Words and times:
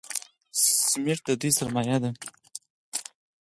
سمت 0.91 1.19
د 1.27 1.29
دوی 1.41 1.51
سرمایه 1.57 1.97
ده. 2.03 2.09